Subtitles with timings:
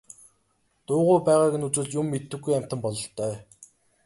[0.85, 3.33] Дуугүй байгааг нь үзвэл юм мэддэггүй амьтан бололтой.